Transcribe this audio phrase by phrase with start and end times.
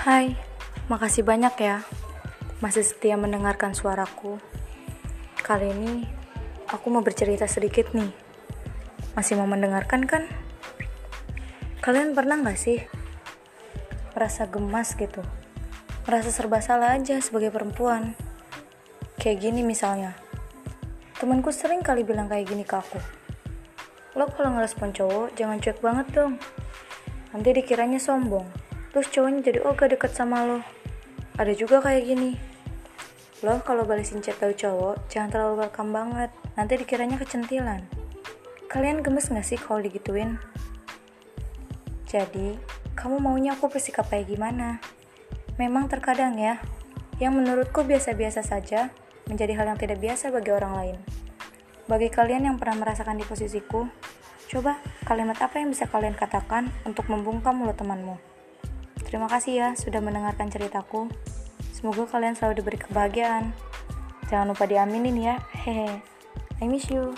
[0.00, 0.32] Hai,
[0.88, 1.84] makasih banyak ya
[2.64, 4.40] masih setia mendengarkan suaraku.
[5.44, 6.08] Kali ini
[6.72, 8.08] aku mau bercerita sedikit nih.
[9.12, 10.24] Masih mau mendengarkan kan?
[11.84, 12.80] Kalian pernah gak sih
[14.16, 15.20] merasa gemas gitu?
[16.08, 18.16] Merasa serba salah aja sebagai perempuan.
[19.20, 20.16] Kayak gini misalnya.
[21.20, 22.96] Temanku sering kali bilang kayak gini ke aku.
[24.16, 26.40] Lo kalau ngerespon cowok jangan cuek banget dong.
[27.36, 28.69] Nanti dikiranya sombong.
[28.90, 30.58] Terus cowoknya jadi ogah deket sama lo.
[31.38, 32.34] Ada juga kayak gini.
[33.46, 36.30] Lo kalau balesin chat tau cowok, jangan terlalu welcome banget.
[36.58, 37.86] Nanti dikiranya kecentilan.
[38.66, 40.38] Kalian gemes gak sih kalau digituin?
[42.10, 42.58] Jadi,
[42.98, 44.82] kamu maunya aku bersikap kayak gimana?
[45.56, 46.58] Memang terkadang ya,
[47.22, 48.90] yang menurutku biasa-biasa saja
[49.30, 50.96] menjadi hal yang tidak biasa bagi orang lain.
[51.86, 53.86] Bagi kalian yang pernah merasakan di posisiku,
[54.50, 58.29] coba kalimat apa yang bisa kalian katakan untuk membungkam mulut temanmu?
[59.10, 61.10] Terima kasih ya sudah mendengarkan ceritaku.
[61.74, 63.50] Semoga kalian selalu diberi kebahagiaan.
[64.30, 65.42] Jangan lupa diaminin ya.
[65.50, 65.98] Hehe.
[66.62, 67.10] I miss you.